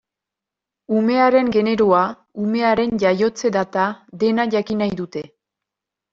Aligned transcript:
Umearen 0.99 1.51
generoa, 1.55 1.99
umearen 2.45 2.97
jaiotze 3.05 3.53
data, 3.59 3.85
dena 4.25 4.49
jakin 4.57 4.83
nahi 4.85 4.99
dute. 5.05 5.25